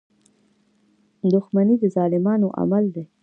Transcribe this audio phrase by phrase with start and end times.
[1.33, 3.03] •دښمني د ظالمانو عمل دی.